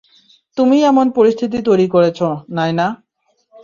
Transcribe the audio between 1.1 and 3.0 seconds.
পরিস্থিতি তৈরি করেছো, নায়না।